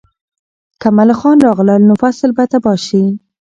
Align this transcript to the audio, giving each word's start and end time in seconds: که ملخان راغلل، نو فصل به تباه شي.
که 0.81 0.87
ملخان 0.97 1.37
راغلل، 1.45 1.81
نو 1.89 1.93
فصل 2.01 2.29
به 2.37 2.43
تباه 2.51 2.77
شي. 2.87 3.03